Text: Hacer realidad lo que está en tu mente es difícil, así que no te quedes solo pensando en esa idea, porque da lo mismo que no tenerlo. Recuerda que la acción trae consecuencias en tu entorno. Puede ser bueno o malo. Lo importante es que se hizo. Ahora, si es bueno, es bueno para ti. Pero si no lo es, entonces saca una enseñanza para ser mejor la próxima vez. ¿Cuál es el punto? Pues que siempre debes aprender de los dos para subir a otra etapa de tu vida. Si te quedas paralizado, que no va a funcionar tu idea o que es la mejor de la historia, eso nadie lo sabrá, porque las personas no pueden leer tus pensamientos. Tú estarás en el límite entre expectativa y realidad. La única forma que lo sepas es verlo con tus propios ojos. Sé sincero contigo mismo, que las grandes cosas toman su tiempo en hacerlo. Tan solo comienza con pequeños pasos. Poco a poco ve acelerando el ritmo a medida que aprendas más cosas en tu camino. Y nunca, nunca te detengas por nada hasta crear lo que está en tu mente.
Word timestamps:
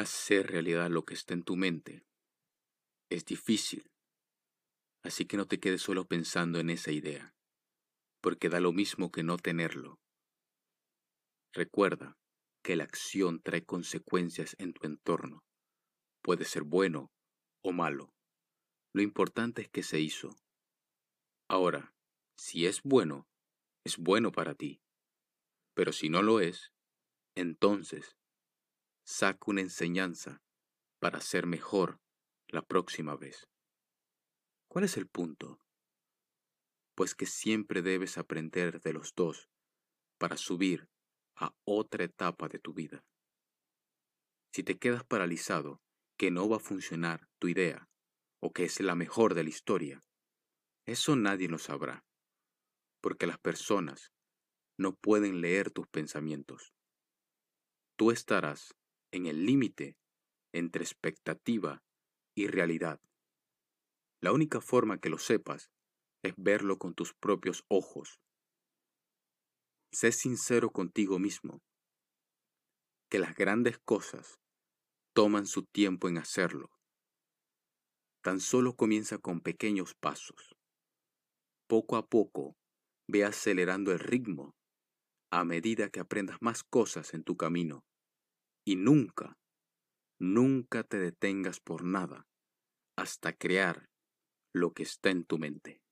Hacer 0.00 0.46
realidad 0.46 0.88
lo 0.88 1.04
que 1.04 1.12
está 1.12 1.34
en 1.34 1.42
tu 1.42 1.56
mente 1.56 2.06
es 3.10 3.26
difícil, 3.26 3.90
así 5.04 5.26
que 5.26 5.36
no 5.36 5.46
te 5.46 5.60
quedes 5.60 5.82
solo 5.82 6.06
pensando 6.06 6.58
en 6.58 6.70
esa 6.70 6.90
idea, 6.90 7.34
porque 8.22 8.48
da 8.48 8.60
lo 8.60 8.72
mismo 8.72 9.12
que 9.12 9.22
no 9.22 9.36
tenerlo. 9.36 10.00
Recuerda 11.52 12.16
que 12.64 12.76
la 12.76 12.84
acción 12.84 13.42
trae 13.42 13.62
consecuencias 13.62 14.56
en 14.58 14.72
tu 14.72 14.86
entorno. 14.86 15.44
Puede 16.22 16.46
ser 16.46 16.62
bueno 16.62 17.12
o 17.62 17.72
malo. 17.72 18.14
Lo 18.94 19.02
importante 19.02 19.60
es 19.60 19.68
que 19.68 19.82
se 19.82 20.00
hizo. 20.00 20.34
Ahora, 21.46 21.94
si 22.38 22.64
es 22.64 22.80
bueno, 22.84 23.28
es 23.84 23.98
bueno 23.98 24.32
para 24.32 24.54
ti. 24.54 24.80
Pero 25.74 25.92
si 25.92 26.08
no 26.08 26.22
lo 26.22 26.40
es, 26.40 26.72
entonces 27.34 28.16
saca 29.20 29.50
una 29.50 29.60
enseñanza 29.60 30.40
para 30.98 31.20
ser 31.20 31.46
mejor 31.46 32.00
la 32.48 32.62
próxima 32.62 33.16
vez. 33.16 33.50
¿Cuál 34.66 34.86
es 34.86 34.96
el 34.96 35.08
punto? 35.08 35.60
Pues 36.94 37.14
que 37.14 37.26
siempre 37.26 37.82
debes 37.82 38.16
aprender 38.16 38.80
de 38.80 38.94
los 38.94 39.14
dos 39.14 39.50
para 40.16 40.38
subir 40.38 40.88
a 41.36 41.54
otra 41.66 42.04
etapa 42.04 42.48
de 42.48 42.60
tu 42.60 42.72
vida. 42.72 43.04
Si 44.54 44.62
te 44.62 44.78
quedas 44.78 45.04
paralizado, 45.04 45.82
que 46.16 46.30
no 46.30 46.48
va 46.48 46.56
a 46.56 46.60
funcionar 46.60 47.28
tu 47.38 47.48
idea 47.48 47.90
o 48.40 48.54
que 48.54 48.64
es 48.64 48.80
la 48.80 48.94
mejor 48.94 49.34
de 49.34 49.44
la 49.44 49.50
historia, 49.50 50.02
eso 50.86 51.14
nadie 51.14 51.48
lo 51.48 51.58
sabrá, 51.58 52.06
porque 53.02 53.26
las 53.26 53.38
personas 53.38 54.14
no 54.78 54.94
pueden 54.94 55.42
leer 55.42 55.70
tus 55.70 55.86
pensamientos. 55.88 56.72
Tú 57.96 58.12
estarás 58.12 58.79
en 59.12 59.26
el 59.26 59.44
límite 59.46 59.96
entre 60.52 60.84
expectativa 60.84 61.82
y 62.34 62.46
realidad. 62.46 63.00
La 64.20 64.32
única 64.32 64.60
forma 64.60 64.98
que 64.98 65.08
lo 65.08 65.18
sepas 65.18 65.70
es 66.22 66.34
verlo 66.36 66.78
con 66.78 66.94
tus 66.94 67.14
propios 67.14 67.64
ojos. 67.68 68.20
Sé 69.92 70.12
sincero 70.12 70.70
contigo 70.70 71.18
mismo, 71.18 71.62
que 73.10 73.18
las 73.18 73.34
grandes 73.34 73.78
cosas 73.78 74.38
toman 75.14 75.46
su 75.46 75.64
tiempo 75.64 76.08
en 76.08 76.18
hacerlo. 76.18 76.70
Tan 78.22 78.40
solo 78.40 78.76
comienza 78.76 79.18
con 79.18 79.40
pequeños 79.40 79.94
pasos. 79.94 80.54
Poco 81.66 81.96
a 81.96 82.06
poco 82.06 82.56
ve 83.08 83.24
acelerando 83.24 83.92
el 83.92 83.98
ritmo 83.98 84.54
a 85.32 85.44
medida 85.44 85.88
que 85.88 86.00
aprendas 86.00 86.38
más 86.40 86.62
cosas 86.64 87.14
en 87.14 87.24
tu 87.24 87.36
camino. 87.36 87.84
Y 88.70 88.76
nunca, 88.76 89.36
nunca 90.20 90.84
te 90.84 91.00
detengas 91.00 91.58
por 91.58 91.82
nada 91.82 92.28
hasta 92.96 93.32
crear 93.32 93.90
lo 94.54 94.74
que 94.74 94.84
está 94.84 95.10
en 95.10 95.24
tu 95.24 95.38
mente. 95.38 95.82